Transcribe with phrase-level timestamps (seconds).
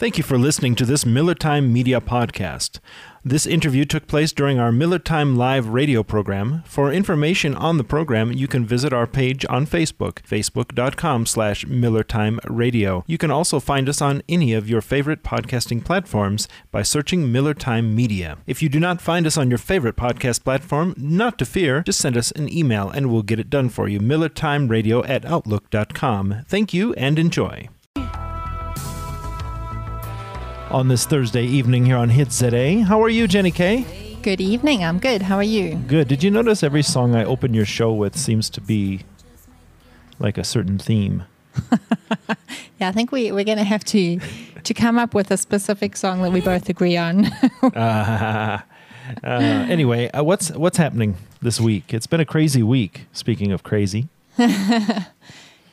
[0.00, 2.78] Thank you for listening to this Miller Time Media podcast.
[3.22, 6.62] This interview took place during our Miller Time Live radio program.
[6.64, 13.04] For information on the program, you can visit our page on Facebook, facebook.com slash millertimeradio.
[13.06, 17.52] You can also find us on any of your favorite podcasting platforms by searching Miller
[17.52, 18.38] Time Media.
[18.46, 22.00] If you do not find us on your favorite podcast platform, not to fear, just
[22.00, 24.00] send us an email and we'll get it done for you.
[24.00, 26.46] millertimeradio at outlook.com.
[26.48, 27.68] Thank you and enjoy
[30.70, 32.82] on this Thursday evening here on Hits ZA.
[32.82, 34.18] How are you, Jenny Kay?
[34.22, 34.84] Good evening.
[34.84, 35.22] I'm good.
[35.22, 35.74] How are you?
[35.74, 36.08] Good.
[36.08, 39.00] Did you notice every song I open your show with seems to be
[40.18, 41.24] like a certain theme?
[42.78, 44.20] yeah, I think we, we're going to have to
[44.62, 47.26] to come up with a specific song that we both agree on.
[47.62, 48.60] uh,
[49.24, 51.92] uh, anyway, uh, what's what's happening this week?
[51.92, 53.06] It's been a crazy week.
[53.12, 54.08] Speaking of crazy.
[54.38, 55.04] yeah,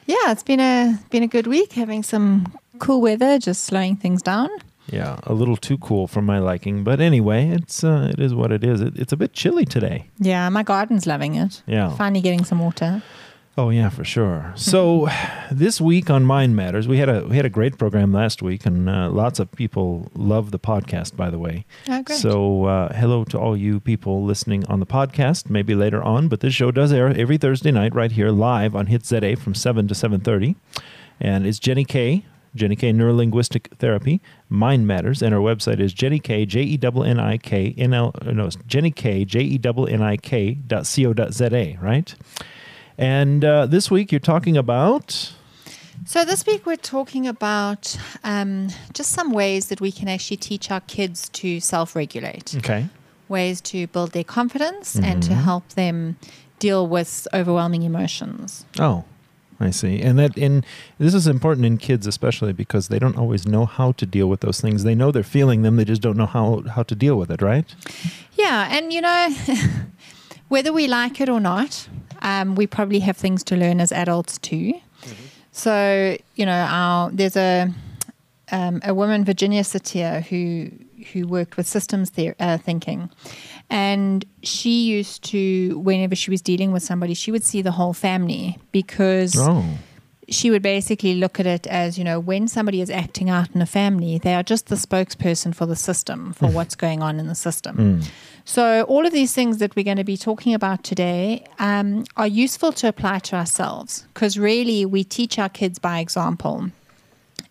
[0.08, 1.74] it's been a been a good week.
[1.74, 4.50] Having some cool weather, just slowing things down.
[4.90, 8.52] Yeah, a little too cool for my liking, but anyway, it's uh, it is what
[8.52, 8.82] it is.
[8.82, 10.08] It, it's a bit chilly today.
[10.18, 11.62] Yeah, my garden's loving it.
[11.68, 13.02] Yeah, finally getting some water.
[13.60, 14.54] Oh yeah, for sure.
[14.56, 15.10] So
[15.52, 18.68] this week on Mind Matters, we had a we had a great program last week,
[18.68, 21.16] and uh, lots of people love the podcast.
[21.16, 22.20] By the way, oh, great.
[22.20, 25.50] so uh, hello to all you people listening on the podcast.
[25.50, 28.86] Maybe later on, but this show does air every Thursday night right here live on
[28.86, 30.56] Hits ZA from seven to seven thirty,
[31.20, 32.26] and it's Jenny Kay
[32.58, 34.20] Jenny K Neurolinguistic Therapy,
[34.50, 37.94] Mind Matters, and our website is Jenny K J E N N I K N
[37.94, 41.46] L no Jenny K J E N N I K dot C O dot Z
[41.52, 42.14] A, right?
[42.98, 45.34] And uh, this week you're talking about.
[46.06, 50.72] So this week we're talking about um, just some ways that we can actually teach
[50.72, 52.56] our kids to self-regulate.
[52.58, 52.88] Okay.
[53.28, 55.06] Ways to build their confidence mm-hmm.
[55.06, 55.42] and to mm-hmm.
[55.42, 56.18] help them
[56.60, 58.66] deal with overwhelming emotions.
[58.80, 59.04] Oh,
[59.60, 60.02] I see.
[60.02, 60.66] And that and
[61.00, 64.42] this is important in kids especially because they don't always know how to deal with
[64.42, 64.84] those things.
[64.84, 67.42] They know they're feeling them, they just don't know how how to deal with it,
[67.42, 67.74] right?
[68.34, 69.36] Yeah, and you know
[70.48, 71.88] whether we like it or not,
[72.22, 74.74] um, we probably have things to learn as adults too.
[74.74, 75.26] Mm-hmm.
[75.52, 77.74] So, you know, our there's a
[78.52, 80.70] um, a woman, Virginia Satir, who
[81.14, 83.10] who worked with systems ther- uh, thinking,
[83.70, 87.94] and she used to, whenever she was dealing with somebody, she would see the whole
[87.94, 89.66] family because oh.
[90.30, 93.62] she would basically look at it as, you know, when somebody is acting out in
[93.62, 97.28] a family, they are just the spokesperson for the system, for what's going on in
[97.28, 97.76] the system.
[98.02, 98.10] Mm.
[98.46, 102.28] So, all of these things that we're going to be talking about today um, are
[102.28, 106.72] useful to apply to ourselves because really we teach our kids by example.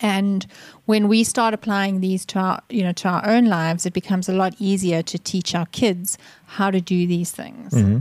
[0.01, 0.47] And
[0.85, 4.29] when we start applying these to our, you know, to our own lives, it becomes
[4.29, 7.73] a lot easier to teach our kids how to do these things.
[7.73, 7.99] Mm-hmm.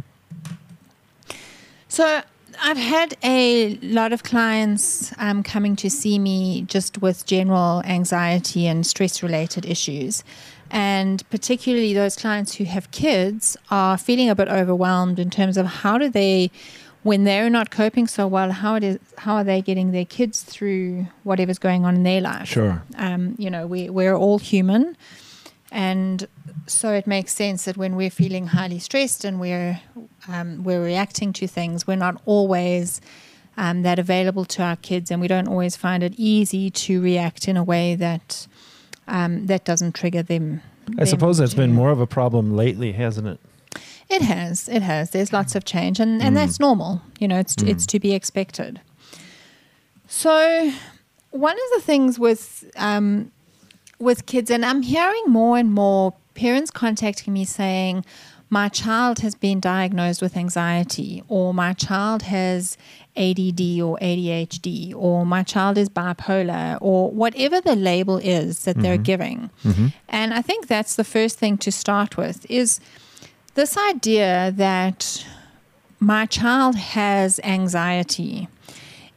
[1.88, 2.22] So
[2.62, 8.68] I've had a lot of clients um, coming to see me just with general anxiety
[8.68, 10.24] and stress related issues.
[10.72, 15.66] And particularly those clients who have kids are feeling a bit overwhelmed in terms of
[15.66, 16.52] how do they
[17.06, 20.42] when they're not coping so well, how it is, how are they getting their kids
[20.42, 22.48] through whatever's going on in their life?
[22.48, 22.82] Sure.
[22.98, 24.98] Um, you know, we we're all human,
[25.72, 26.28] and
[26.66, 29.80] so it makes sense that when we're feeling highly stressed and we're
[30.28, 33.02] um, we're reacting to things, we're not always
[33.56, 37.48] um, that available to our kids, and we don't always find it easy to react
[37.48, 38.48] in a way that
[39.08, 40.64] um, that doesn't trigger them.
[40.98, 43.40] I suppose that's been more of a problem lately, hasn't it?
[44.10, 44.70] It has.
[44.70, 45.12] It has.
[45.12, 46.40] There's lots of change, and, and mm.
[46.40, 47.02] that's normal.
[47.20, 47.70] You know, it's mm.
[47.70, 48.80] it's to be expected.
[50.08, 50.72] So,
[51.32, 53.32] one of the things with um,
[54.00, 58.06] with kids, and I'm hearing more and more parents contacting me saying,
[58.50, 62.78] "My child has been diagnosed with anxiety," or "My child has
[63.18, 68.84] ADD or ADHD," or "My child is bipolar," or whatever the label is that mm-hmm.
[68.84, 69.50] they're giving.
[69.64, 69.88] Mm-hmm.
[70.10, 72.80] And I think that's the first thing to start with is
[73.56, 75.26] this idea that
[76.00, 78.48] my child has anxiety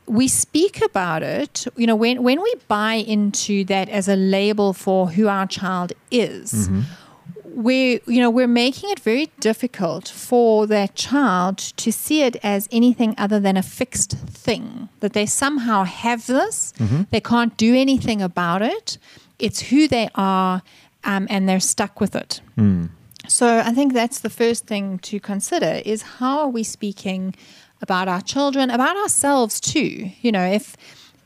[0.08, 4.72] we speak about it you know when when we buy into that as a label
[4.72, 7.62] for who our child is mm-hmm.
[7.62, 12.68] we you know we're making it very difficult for that child to see it as
[12.72, 17.02] anything other than a fixed thing that they somehow have this mm-hmm.
[17.10, 18.96] they can't do anything about it
[19.38, 20.62] it's who they are
[21.04, 22.88] um, and they're stuck with it mm.
[23.26, 27.34] So I think that's the first thing to consider is how are we speaking
[27.80, 30.10] about our children, about ourselves too.
[30.20, 30.76] You know, if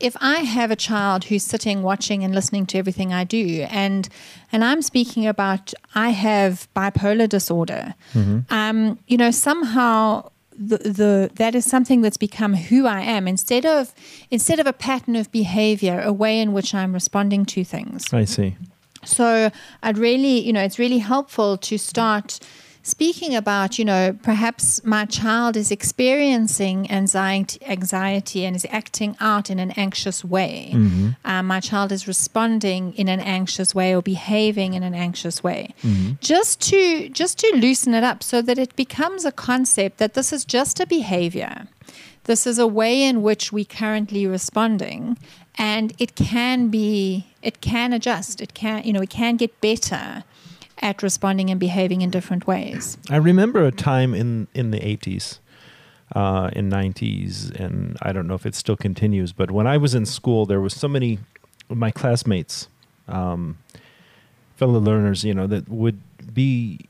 [0.01, 4.09] if I have a child who's sitting watching and listening to everything I do and
[4.51, 8.41] and I'm speaking about I have bipolar disorder, mm-hmm.
[8.53, 13.65] um, you know, somehow the, the that is something that's become who I am instead
[13.65, 13.95] of
[14.31, 18.13] instead of a pattern of behavior, a way in which I'm responding to things.
[18.13, 18.57] I see.
[19.05, 19.51] So
[19.83, 22.41] I'd really, you know, it's really helpful to start
[22.83, 29.51] speaking about, you know, perhaps my child is experiencing anxiety, anxiety and is acting out
[29.51, 30.71] in an anxious way.
[30.73, 31.11] Mm-hmm.
[31.25, 35.75] Um, my child is responding in an anxious way or behaving in an anxious way.
[35.83, 36.15] Mm-hmm.
[36.21, 40.33] Just to just to loosen it up so that it becomes a concept that this
[40.33, 41.69] is just a behavior.
[42.25, 45.19] This is a way in which we currently responding,
[45.57, 48.41] and it can be, it can adjust.
[48.41, 50.25] It can, you know, it can get better
[50.79, 52.99] at responding and behaving in different ways.
[53.09, 55.39] I remember a time in in the eighties,
[56.15, 59.33] uh, in nineties, and I don't know if it still continues.
[59.33, 61.19] But when I was in school, there was so many
[61.71, 62.69] of my classmates,
[63.07, 63.59] um,
[64.57, 66.01] fellow learners, you know, that would
[66.35, 66.89] be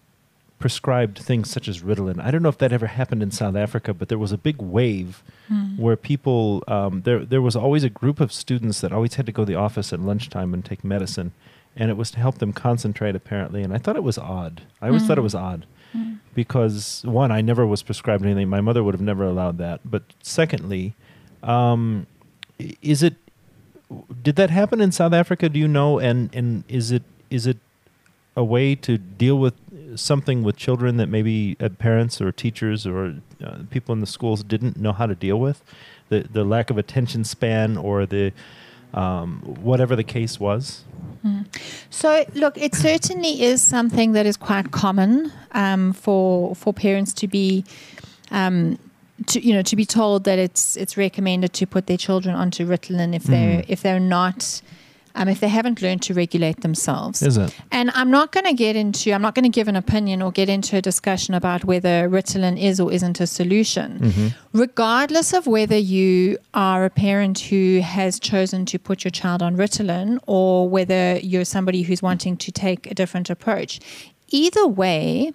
[0.63, 2.21] prescribed things such as Ritalin.
[2.23, 4.63] I don't know if that ever happened in South Africa, but there was a big
[4.63, 5.23] wave
[5.77, 9.33] where people um, there there was always a group of students that always had to
[9.33, 11.33] go to the office at lunchtime and take medicine,
[11.77, 13.63] and it was to help them concentrate apparently.
[13.65, 14.63] And I thought it was odd.
[14.81, 15.67] I always thought it was odd
[16.35, 18.49] because one, I never was prescribed anything.
[18.49, 19.81] My mother would have never allowed that.
[19.85, 20.95] But secondly,
[21.43, 22.07] um,
[22.81, 23.17] is it
[24.23, 25.49] did that happen in South Africa?
[25.49, 25.99] Do you know?
[25.99, 27.59] And and is it is it
[28.37, 29.55] a way to deal with
[29.95, 34.43] something with children that maybe uh, parents or teachers or uh, people in the schools
[34.43, 35.63] didn't know how to deal with
[36.13, 38.33] the the lack of attention span or the
[38.95, 40.85] um, whatever the case was.
[41.89, 47.29] So, look, it certainly is something that is quite common um, for for parents to
[47.29, 47.65] be,
[48.31, 48.79] um,
[49.29, 52.67] to you know, to be told that it's it's recommended to put their children onto
[52.67, 54.63] Ritalin if they're if they're not.
[55.15, 57.23] Um, if they haven't learned to regulate themselves.
[57.23, 57.55] Is it?
[57.71, 60.33] And I'm not going to get into, I'm not going to give an opinion or
[60.33, 64.33] get into a discussion about whether Ritalin is or isn't a solution.
[64.53, 69.57] Regardless of whether you are a parent who has chosen to put your child on
[69.57, 73.81] Ritalin or whether you're somebody who's wanting to take a different approach,
[74.29, 75.33] either way,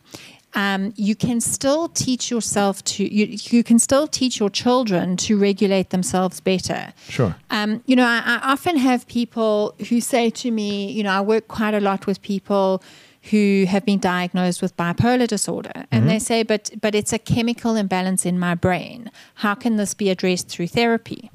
[0.57, 5.37] um, you can still teach yourself to, you, you can still teach your children to
[5.37, 6.93] regulate themselves better.
[7.07, 7.35] Sure.
[7.51, 11.21] Um, you know, I, I often have people who say to me, you know, I
[11.21, 12.81] work quite a lot with people
[13.29, 17.75] who have been diagnosed with bipolar disorder and they say but but it's a chemical
[17.75, 21.29] imbalance in my brain how can this be addressed through therapy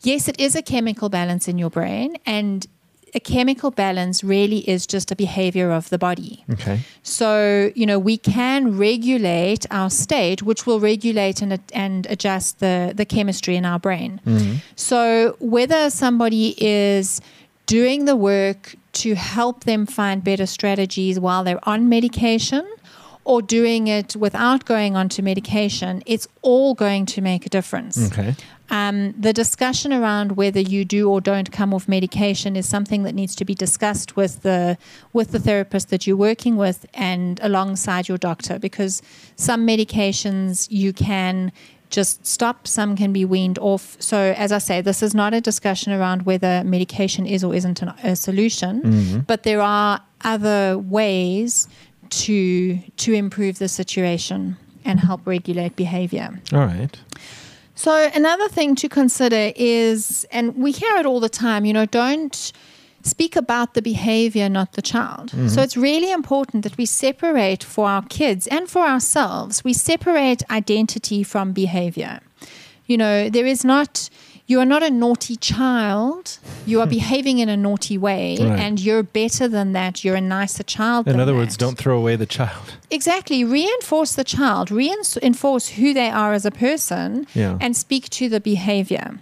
[0.00, 2.66] yes it is a chemical balance in your brain and
[3.14, 6.80] a chemical balance really is just a behavior of the body Okay.
[7.02, 12.92] so, you know, we can regulate our state, which will regulate and, and adjust the,
[12.94, 14.20] the chemistry in our brain.
[14.26, 14.56] Mm-hmm.
[14.74, 17.20] So, whether somebody is
[17.66, 22.66] doing the work to help them find better strategies while they're on medication
[23.26, 28.06] or doing it without going onto medication, it's all going to make a difference.
[28.12, 28.36] Okay.
[28.70, 33.14] Um, the discussion around whether you do or don't come off medication is something that
[33.16, 34.78] needs to be discussed with the
[35.12, 39.02] with the therapist that you're working with and alongside your doctor because
[39.36, 41.52] some medications you can
[41.90, 45.40] just stop some can be weaned off so as i say this is not a
[45.40, 51.68] discussion around whether medication is or isn't an, a solution but there are other ways
[52.10, 56.96] to to improve the situation and help regulate behavior All right.
[57.74, 61.86] so another thing to consider is, and we hear it all the time, you know,
[61.86, 62.52] don't
[63.06, 65.30] speak about the behavior, not the child.
[65.30, 65.48] Mm-hmm.
[65.48, 70.42] So it's really important that we separate for our kids and for ourselves, we separate
[70.50, 72.20] identity from behavior.
[72.86, 74.10] You know, there is not,
[74.48, 76.38] you are not a naughty child.
[76.66, 78.58] You are behaving in a naughty way, Right.
[78.60, 80.04] and you're better than that.
[80.04, 81.08] You're a nicer child.
[81.08, 82.74] In other words, don't throw away the child.
[82.90, 83.42] Exactly.
[83.44, 87.58] Reinforce the child, reinforce who they are as a person, Yeah.
[87.60, 89.18] and speak to the behavior.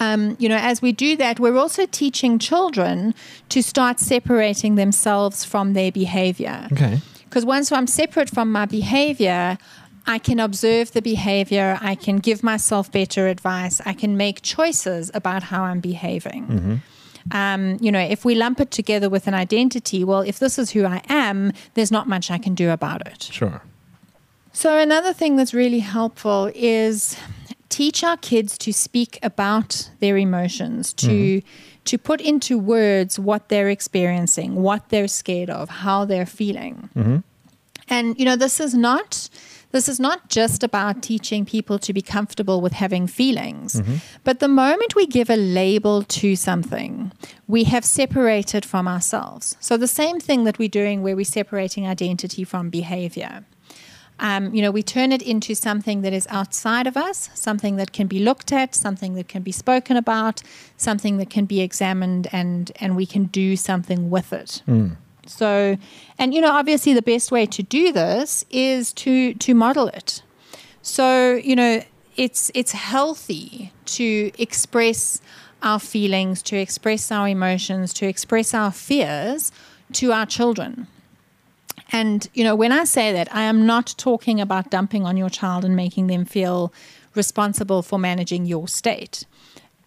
[0.00, 3.14] Um, you know, as we do that, we're also teaching children
[3.48, 6.68] to start separating themselves from their behavior.
[6.72, 7.00] Okay.
[7.24, 9.58] Because once I'm separate from my behavior,
[10.08, 15.10] I can observe the behavior, I can give myself better advice, I can make choices
[15.12, 16.46] about how I'm behaving.
[16.46, 16.76] Mm-hmm.
[17.30, 20.70] Um, you know, if we lump it together with an identity, well, if this is
[20.70, 23.22] who I am, there's not much I can do about it.
[23.24, 23.60] Sure.
[24.54, 27.18] So, another thing that's really helpful is
[27.68, 31.48] teach our kids to speak about their emotions, to mm-hmm.
[31.84, 36.88] to put into words what they're experiencing, what they're scared of, how they're feeling.
[36.96, 37.18] Mm-hmm.
[37.90, 39.28] And you know, this is not
[39.70, 43.80] this is not just about teaching people to be comfortable with having feelings.
[44.24, 47.12] But the moment we give a label to something,
[47.46, 49.56] we have separated from ourselves.
[49.60, 53.44] So the same thing that we're doing where we're separating identity from behavior.
[54.20, 57.92] Um, you know, we turn it into something that is outside of us, something that
[57.92, 60.42] can be looked at, something that can be spoken about,
[60.76, 64.62] something that can be examined, and and we can do something with it.
[65.28, 65.76] So,
[66.18, 70.22] and you know, obviously, the best way to do this is to to model it.
[70.82, 71.82] So, you know,
[72.16, 75.20] it's it's healthy to express
[75.62, 79.52] our feelings, to express our emotions, to express our fears
[79.92, 80.86] to our children.
[81.90, 85.30] And, you know, when I say that, I am not talking about dumping on your
[85.30, 86.72] child and making them feel
[87.14, 89.24] responsible for managing your state.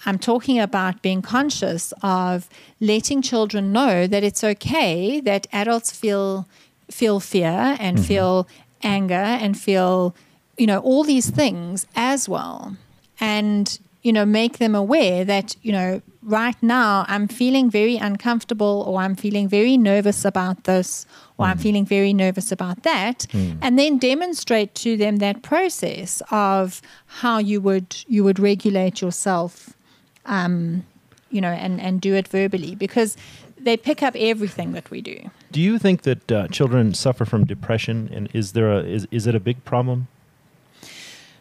[0.05, 6.48] I'm talking about being conscious of letting children know that it's okay that adults feel
[6.89, 8.05] feel fear and mm-hmm.
[8.05, 8.48] feel
[8.84, 10.15] anger and feel,
[10.58, 12.75] you know, all these things as well.
[13.20, 18.84] And you know, make them aware that, you know, right now I'm feeling very uncomfortable
[18.88, 21.05] or I'm feeling very nervous about this
[21.38, 21.50] or mm.
[21.50, 23.27] I'm feeling very nervous about that.
[23.31, 23.60] Mm.
[23.62, 29.75] And then demonstrate to them that process of how you would you would regulate yourself
[30.25, 30.86] um,
[31.30, 33.18] you know, and, and do it verbally because
[33.58, 35.30] they pick up everything that we do.
[35.51, 39.28] Do you think that uh, children suffer from depression and is there a is, is
[39.28, 40.08] it a big problem?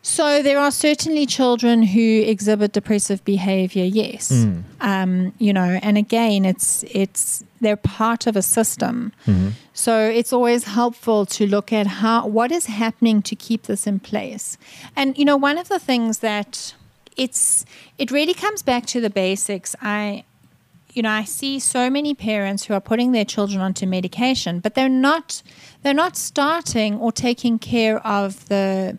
[0.03, 3.85] So there are certainly children who exhibit depressive behavior.
[3.85, 4.63] Yes, mm.
[4.81, 9.13] um, you know, and again, it's it's they're part of a system.
[9.27, 9.51] Mm-hmm.
[9.75, 14.01] So it's always helpful to look at how what is happening to keep this in
[14.01, 14.57] place.
[14.97, 16.75] And you know, one of the things that
[17.21, 17.67] it's
[17.99, 19.77] it really comes back to the basics.
[19.83, 20.25] I
[20.93, 24.75] you know, I see so many parents who are putting their children onto medication, but
[24.75, 25.43] they're not
[25.83, 28.99] they're not starting or taking care of the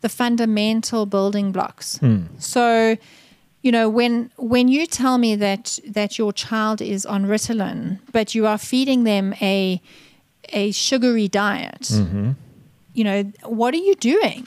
[0.00, 1.98] the fundamental building blocks.
[1.98, 2.28] Mm.
[2.38, 2.96] So,
[3.62, 8.34] you know, when when you tell me that that your child is on Ritalin, but
[8.34, 9.80] you are feeding them a
[10.48, 12.32] a sugary diet, mm-hmm.
[12.94, 14.46] you know, what are you doing?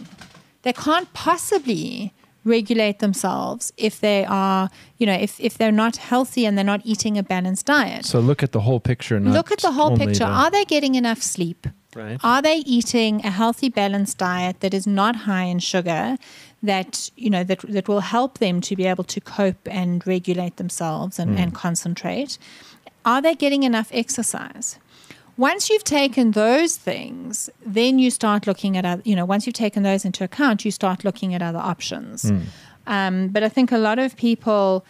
[0.64, 2.12] They can't possibly
[2.46, 6.82] regulate themselves if they are, you know, if, if they're not healthy and they're not
[6.84, 8.06] eating a balanced diet.
[8.06, 9.20] So look at the whole picture.
[9.20, 10.26] look at the whole picture.
[10.26, 10.32] The...
[10.32, 11.68] Are they getting enough sleep?
[11.96, 12.20] Right.
[12.24, 16.18] Are they eating a healthy, balanced diet that is not high in sugar,
[16.64, 20.58] that you know that that will help them to be able to cope and regulate
[20.58, 21.40] themselves and, mm.
[21.40, 22.38] and concentrate?
[23.06, 24.80] Are they getting enough exercise?
[25.38, 29.56] Once you've taken those things, then you start looking at other, you know, once you've
[29.56, 32.26] taken those into account, you start looking at other options.
[32.26, 32.44] Mm.
[32.86, 34.86] Um, but I think a lot of people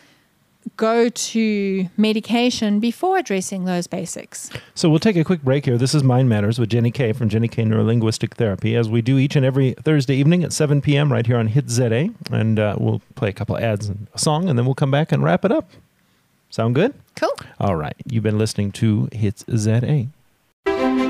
[0.78, 4.50] go to medication before addressing those basics.
[4.76, 5.78] So we'll take a quick break here.
[5.78, 9.18] This is Mind Matters with Jenny Kay from Jenny Kay Neurolinguistic Therapy, as we do
[9.18, 11.12] each and every Thursday evening at 7 p.m.
[11.12, 12.10] right here on Hits ZA.
[12.32, 15.12] And uh, we'll play a couple ads and a song, and then we'll come back
[15.12, 15.70] and wrap it up.
[16.50, 16.94] Sound good?
[17.16, 17.34] Cool.
[17.60, 17.96] All right.
[18.06, 20.08] You've been listening to Hits ZA.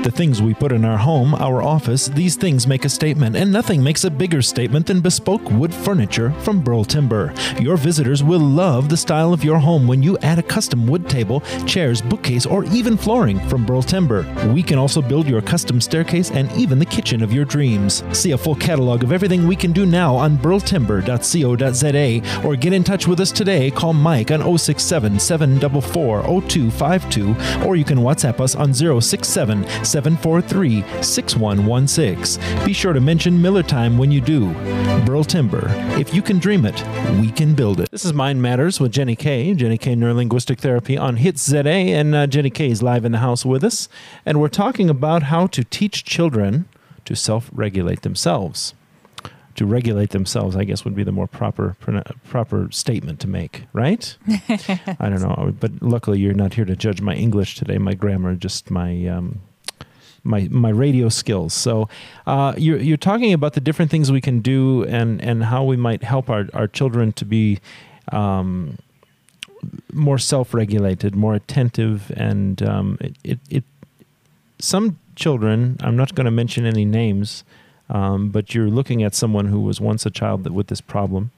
[0.04, 3.50] The things we put in our home, our office, these things make a statement, and
[3.50, 7.32] nothing makes a bigger statement than bespoke wood furniture from Burl Timber.
[7.58, 11.08] Your visitors will love the style of your home when you add a custom wood
[11.08, 14.30] table, chairs, bookcase, or even flooring from Burl Timber.
[14.52, 18.04] We can also build your custom staircase and even the kitchen of your dreams.
[18.12, 22.84] See a full catalog of everything we can do now on burltimber.co.za or get in
[22.84, 23.70] touch with us today.
[23.70, 32.66] Call Mike on 067 744 0252 or you can WhatsApp us on 067 743 6116.
[32.66, 34.52] Be sure to mention Miller Time when you do.
[35.06, 35.66] Burl Timber.
[35.96, 36.82] If you can dream it,
[37.20, 37.92] we can build it.
[37.92, 42.12] This is Mind Matters with Jenny Kay, Jenny Kay Neurolinguistic Therapy on Hits ZA, and
[42.12, 43.88] uh, Jenny Kay is live in the house with us.
[44.26, 46.68] And we're talking about how to teach children
[47.04, 48.74] to self regulate themselves
[49.54, 51.76] to regulate themselves, I guess would be the more proper
[52.24, 54.16] proper statement to make, right?
[54.28, 58.34] I don't know, but luckily you're not here to judge my English today, my grammar,
[58.34, 59.40] just my um,
[60.24, 61.54] my my radio skills.
[61.54, 61.88] So
[62.26, 65.76] uh, you're you're talking about the different things we can do and and how we
[65.76, 67.60] might help our our children to be.
[68.12, 68.78] Um,
[69.94, 73.64] more self-regulated, more attentive, and um, it, it, it,
[74.58, 77.44] Some children, I'm not going to mention any names,
[77.88, 81.30] um, but you're looking at someone who was once a child with this problem,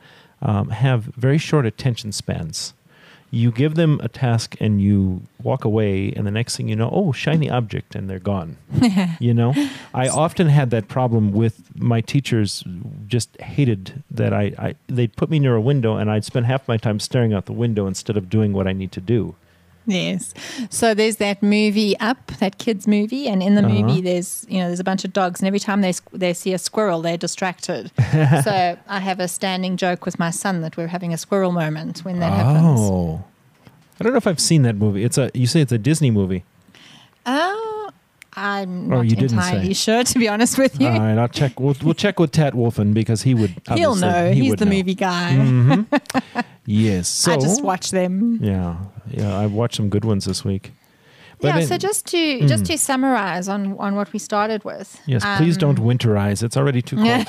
[0.42, 2.74] um, have very short attention spans
[3.30, 6.90] you give them a task and you walk away and the next thing you know
[6.92, 8.56] oh shiny object and they're gone.
[9.18, 9.54] You know?
[9.94, 12.64] I often had that problem with my teachers
[13.06, 16.66] just hated that I, I they'd put me near a window and i'd spend half
[16.68, 19.34] my time staring out the window instead of doing what i need to do
[19.86, 20.34] Yes.
[20.68, 23.82] So there's that movie Up, that kids movie, and in the uh-huh.
[23.82, 26.52] movie there's you know there's a bunch of dogs, and every time they they see
[26.52, 27.92] a squirrel, they're distracted.
[28.12, 32.00] so I have a standing joke with my son that we're having a squirrel moment
[32.00, 32.36] when that oh.
[32.36, 32.80] happens.
[32.80, 33.24] Oh,
[34.00, 35.04] I don't know if I've seen that movie.
[35.04, 36.44] It's a you say it's a Disney movie.
[37.24, 37.65] Oh,
[38.36, 39.92] I'm Oh, not you didn't entirely say.
[39.92, 40.88] sure, to be honest with you.
[40.88, 41.58] All right, I'll check.
[41.58, 43.54] We'll, we'll check with Tat Wolfen because he would.
[43.74, 44.30] He'll know.
[44.32, 44.72] he He's the know.
[44.72, 45.32] movie guy.
[45.34, 46.44] Mhm.
[46.66, 47.08] yes.
[47.24, 48.38] So I just watch them.
[48.42, 48.76] Yeah,
[49.10, 49.38] yeah.
[49.38, 50.72] I've watched some good ones this week.
[51.40, 51.58] But yeah.
[51.60, 55.00] it- so just to just to summarize on on what we started with.
[55.06, 56.42] yes, please um, don't winterize.
[56.42, 57.26] It's already too cold.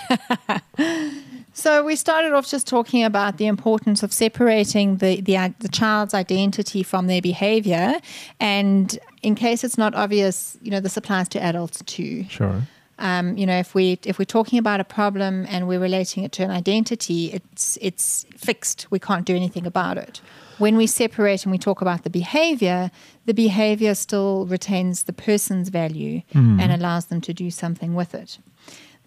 [1.54, 6.14] So we started off just talking about the importance of separating the, the the child's
[6.14, 7.96] identity from their behavior,
[8.40, 12.26] and in case it's not obvious, you know, this applies to adults too.
[12.30, 12.64] sure.
[13.00, 16.32] Um, you know, if we if we're talking about a problem and we're relating it
[16.34, 18.88] to an identity, it's it's fixed.
[18.90, 20.20] We can't do anything about it.
[20.58, 22.90] When we separate and we talk about the behavior,
[23.26, 26.24] the behavior still retains the person's value
[26.60, 28.40] and allows them to do something with it.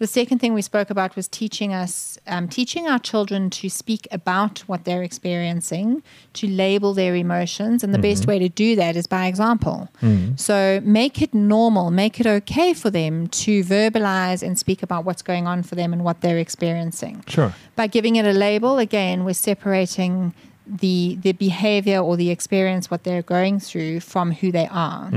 [0.01, 4.07] The second thing we spoke about was teaching us, um, teaching our children to speak
[4.09, 6.01] about what they're experiencing,
[6.33, 7.83] to label their emotions.
[7.83, 9.89] And the best way to do that is by example.
[10.37, 15.21] So make it normal, make it okay for them to verbalize and speak about what's
[15.21, 17.23] going on for them and what they're experiencing.
[17.27, 17.53] Sure.
[17.75, 20.33] By giving it a label, again, we're separating
[20.65, 25.11] the the behavior or the experience, what they're going through, from who they are.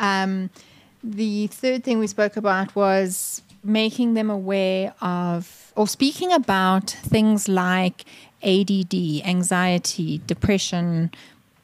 [0.00, 0.50] Um,
[1.04, 7.48] the third thing we spoke about was making them aware of or speaking about things
[7.48, 8.04] like
[8.42, 8.94] ADD,
[9.24, 11.10] anxiety, depression,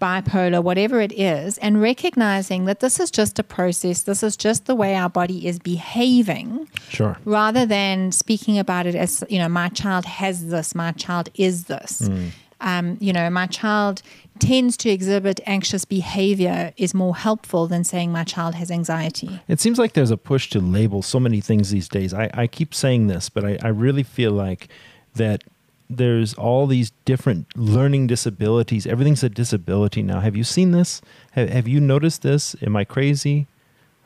[0.01, 4.67] bipolar, whatever it is, and recognizing that this is just a process, this is just
[4.67, 6.69] the way our body is behaving.
[6.89, 7.17] Sure.
[7.25, 11.65] rather than speaking about it as you know my child has this my child is
[11.65, 12.31] this mm.
[12.61, 14.03] Um, you know my child
[14.39, 19.61] tends to exhibit anxious behavior is more helpful than saying my child has anxiety It
[19.61, 22.15] seems like there's a push to label so many things these days.
[22.15, 24.69] I, I keep saying this, but I, I really feel like
[25.15, 25.45] that
[25.89, 28.87] there's all these different learning disabilities.
[28.87, 30.21] Everything's a disability now.
[30.21, 31.03] Have you seen this?
[31.33, 32.55] Have, have you noticed this?
[32.63, 33.47] Am I crazy?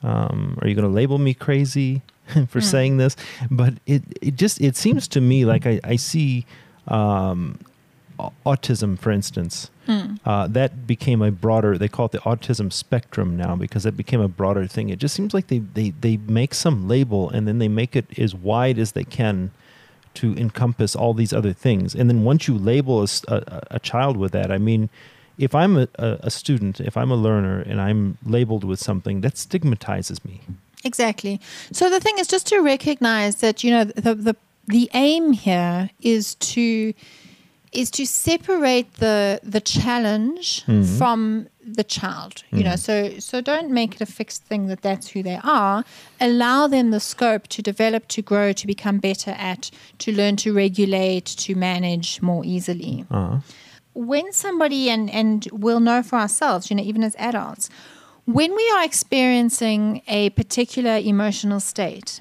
[0.02, 2.02] Um, are you going to label me crazy
[2.48, 3.16] for saying this?
[3.50, 6.46] But it, it just it seems to me like I, I see
[6.88, 7.58] um,
[8.18, 9.70] autism, for instance.
[10.24, 11.76] Uh, that became a broader.
[11.76, 14.88] They call it the autism spectrum now because it became a broader thing.
[14.88, 18.18] It just seems like they they they make some label and then they make it
[18.18, 19.50] as wide as they can
[20.14, 21.94] to encompass all these other things.
[21.94, 24.88] And then once you label a child with that, I mean,
[25.36, 29.20] if I'm a, a, a student, if I'm a learner, and I'm labeled with something,
[29.20, 30.40] that stigmatizes me.
[30.84, 31.40] exactly
[31.72, 34.36] so the thing is just to recognize that you know the the,
[34.66, 36.92] the aim here is to
[37.74, 40.64] is to separate the the challenge
[40.98, 42.76] from the child you know.
[42.76, 45.84] So so don't make it a fixed thing that that's who they are.
[46.20, 50.52] Allow them the scope to develop to grow to become better at to learn to
[50.52, 53.04] regulate to manage more easily.
[53.10, 53.40] Uh,
[53.94, 57.70] when somebody and and we'll know for ourselves you know even as adults
[58.26, 62.20] when we are experiencing a particular emotional state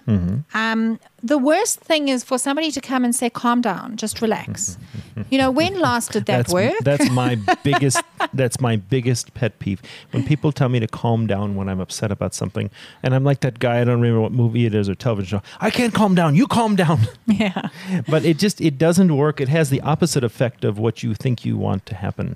[0.53, 4.77] um, the worst thing is for somebody to come and say calm down just relax
[5.29, 8.01] you know when last did that that's work that's my biggest
[8.33, 9.81] that's my biggest pet peeve
[10.11, 12.69] when people tell me to calm down when I'm upset about something,
[13.01, 13.81] and I'm like that guy.
[13.81, 15.43] I don't remember what movie it is or television show.
[15.59, 16.35] I can't calm down.
[16.35, 17.01] You calm down.
[17.25, 17.69] yeah
[18.07, 19.41] but it just it doesn't work.
[19.41, 22.35] It has the opposite effect of what you think you want to happen.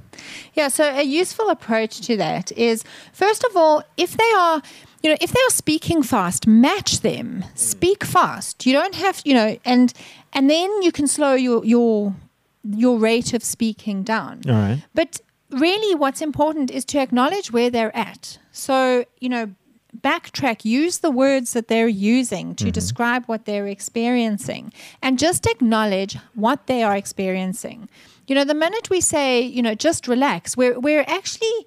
[0.54, 4.62] Yeah, so a useful approach to that is first of all, if they are,
[5.04, 7.46] you know, if they are speaking fast, match them.
[7.56, 8.66] Speak fast.
[8.66, 9.94] You don't have, you know, and
[10.34, 12.16] and then you can slow your your
[12.64, 14.42] your rate of speaking down.
[14.48, 14.84] All right.
[14.94, 18.38] But really what's important is to acknowledge where they're at.
[18.52, 19.54] So, you know,
[20.02, 22.72] backtrack, use the words that they're using to mm-hmm.
[22.72, 27.90] describe what they're experiencing and just acknowledge what they are experiencing.
[28.28, 31.66] You know, the minute we say, you know, just relax, we're we're actually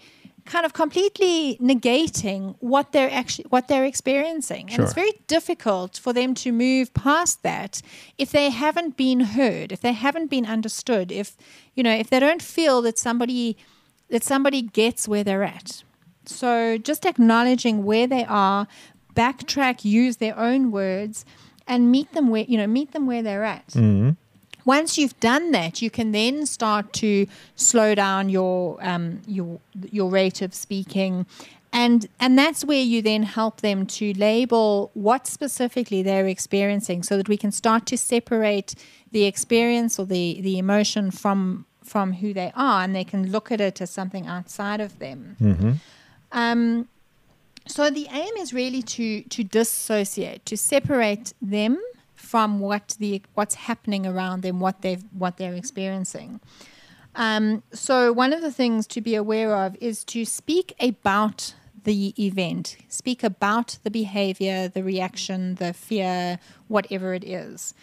[0.51, 4.69] kind of completely negating what they're actually what they're experiencing.
[4.73, 7.81] And it's very difficult for them to move past that
[8.19, 11.37] if they haven't been heard, if they haven't been understood, if
[11.75, 13.57] you know, if they don't feel that somebody
[14.09, 15.85] that somebody gets where they're at.
[16.27, 18.67] So just acknowledging where they are,
[19.15, 21.25] backtrack, use their own words,
[21.67, 23.69] and meet them where you know meet them where they're at.
[23.69, 24.11] Mm-hmm.
[24.65, 30.11] Once you've done that, you can then start to slow down your um, your your
[30.11, 31.27] rate of speaking,
[31.73, 37.17] and and that's where you then help them to label what specifically they're experiencing, so
[37.17, 38.75] that we can start to separate
[39.13, 43.51] the experience or the the emotion from from who they are, and they can look
[43.51, 45.37] at it as something outside of them.
[46.33, 46.89] Um,
[47.67, 51.81] so the aim is really to to dissociate, to separate them
[52.21, 56.41] from what the what's happening around them, what they've what they're experiencing.
[57.17, 61.55] Um, so one of the things to be aware of is to speak about
[61.85, 62.77] the event.
[62.89, 67.75] Speak about the behavior, the reaction, the fear, whatever it is,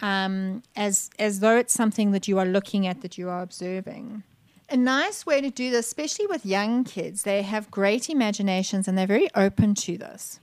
[0.00, 4.22] um, as as though it's something that you are looking at, that you are observing.
[4.68, 8.98] A nice way to do this, especially with young kids, they have great imaginations and
[8.98, 10.40] they're very open to this.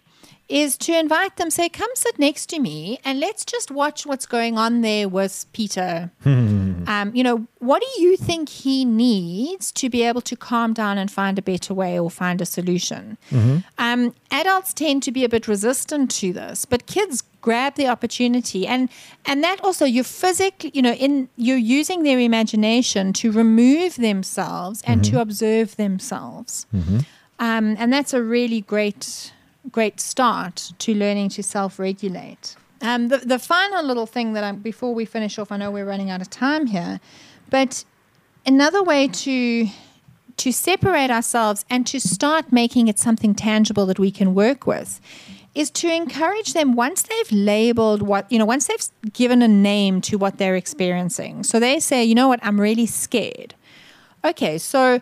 [0.50, 4.26] Is to invite them, say, come sit next to me and let's just watch what's
[4.26, 6.12] going on there with Peter.
[6.26, 10.98] um, you know, what do you think he needs to be able to calm down
[10.98, 13.18] and find a better way or find a solution?
[13.78, 18.66] Um, adults tend to be a bit resistant to this, but kids grab the opportunity
[18.66, 18.90] and
[19.26, 24.82] and that also you're physically you know in you're using their imagination to remove themselves
[24.86, 26.66] and to observe themselves.
[27.40, 29.34] Um, and that's a really great
[29.72, 34.94] great start to learning to self-regulate um, the, the final little thing that I'm before
[34.94, 37.00] we finish off i know we're running out of time here
[37.50, 37.86] but
[38.46, 39.68] another way to
[40.38, 45.00] to separate ourselves and to start making it something tangible that we can work with
[45.56, 50.02] is to encourage them once they've labeled what, you know, once they've given a name
[50.02, 51.44] to what they're experiencing.
[51.44, 53.54] So they say, you know what, I'm really scared.
[54.26, 55.00] Okay, so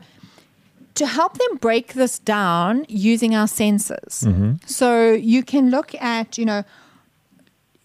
[0.96, 4.28] to help them break this down using our senses.
[4.66, 6.64] So you can look at, you know,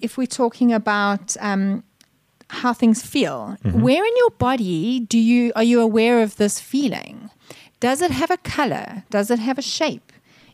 [0.00, 1.82] if we're talking about um,
[2.50, 7.30] how things feel, where in your body do you are you aware of this feeling?
[7.80, 9.04] Does it have a color?
[9.10, 10.12] Does it have a shape?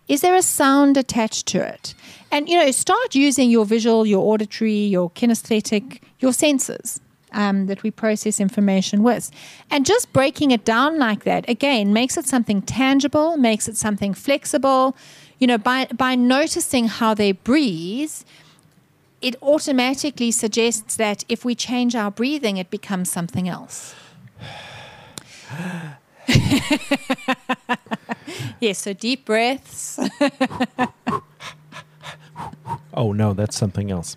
[0.08, 1.94] Is there a sound attached to it?
[2.30, 7.00] And you know, start using your visual, your auditory, your kinesthetic, your senses
[7.32, 9.30] um, that we process information with,
[9.70, 14.14] and just breaking it down like that again makes it something tangible, makes it something
[14.14, 14.96] flexible.
[15.38, 18.14] You know, by by noticing how they breathe,
[19.20, 23.94] it automatically suggests that if we change our breathing, it becomes something else.
[28.60, 29.98] yes, so deep breaths.
[32.94, 34.16] Oh no, that's something else.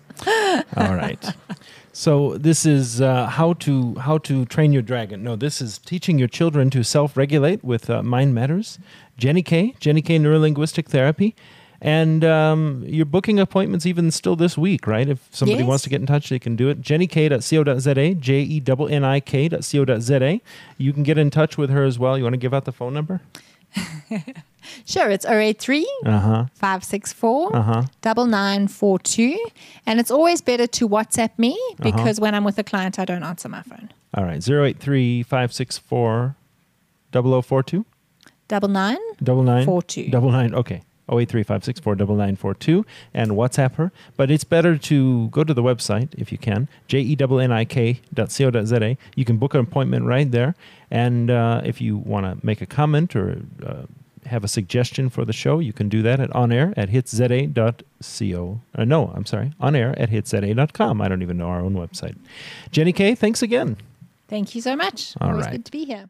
[0.76, 1.24] All right.
[1.98, 5.24] So this is uh, how to how to train your dragon.
[5.24, 8.78] No, this is teaching your children to self-regulate with uh, Mind Matters.
[9.16, 11.34] Jenny K, Jenny K Neurolinguistic Therapy,
[11.80, 15.08] and um, you're booking appointments even still this week, right?
[15.08, 15.68] If somebody Yes.
[15.68, 16.82] wants to get in touch, they can do it.
[16.82, 20.40] JennyK.co.za, J E N N I K.co.za.
[20.76, 22.18] You can get in touch with her as well.
[22.18, 23.22] You want to give out the phone number?
[24.84, 26.44] Sure, it's 083 Uh huh.
[26.54, 27.82] 564 Uh huh.
[28.04, 29.38] 9942.
[29.86, 31.90] And it's always better to WhatsApp me Uh-huh.
[31.90, 33.90] because when I'm with a client, I don't answer my phone.
[34.14, 34.42] All right.
[34.42, 36.34] Zero eight three five six four
[37.12, 37.84] double o four two.
[38.48, 38.98] Double nine.
[39.22, 40.08] Double nine Four two.
[40.08, 40.54] Double nine.
[40.54, 40.82] Okay.
[41.08, 43.92] Oh eight three five six four double nine four two and WhatsApp her.
[44.16, 46.68] But it's better to go to the website if you can.
[46.88, 48.98] J E N N I K dot co dot Z A.
[49.14, 50.54] You can book an appointment right there.
[50.90, 53.82] And uh, if you want to make a comment or uh,
[54.26, 58.60] have a suggestion for the show, you can do that at on air at hitsza.co.
[58.74, 61.00] Uh, no, I'm sorry, on air at hitsza.com.
[61.00, 62.16] I don't even know our own website.
[62.70, 63.76] Jenny K, thanks again.
[64.28, 65.14] Thank you so much.
[65.20, 65.52] All always right.
[65.52, 66.08] good to be here.